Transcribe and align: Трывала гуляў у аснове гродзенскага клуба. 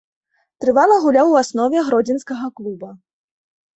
Трывала 0.63 0.95
гуляў 1.03 1.27
у 1.33 1.37
аснове 1.43 1.85
гродзенскага 1.91 2.47
клуба. 2.61 2.89